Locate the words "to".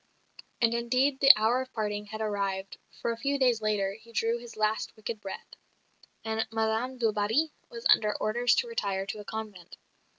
8.55-8.67, 9.05-9.19